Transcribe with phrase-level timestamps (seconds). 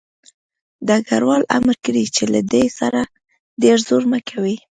[0.87, 3.01] ډګروال امر کړی چې له ده سره
[3.61, 4.55] ډېر زور مه کوئ